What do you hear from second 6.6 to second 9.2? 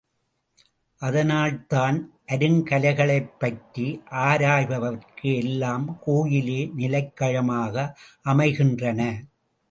நிலைக்களமாக அமைகின்றன.